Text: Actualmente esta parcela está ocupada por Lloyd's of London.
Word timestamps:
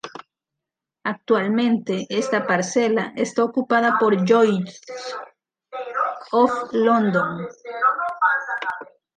Actualmente 1.03 2.07
esta 2.09 2.47
parcela 2.47 3.13
está 3.15 3.43
ocupada 3.43 3.97
por 3.99 4.15
Lloyd's 4.27 4.81
of 6.31 6.51
London. 6.73 7.45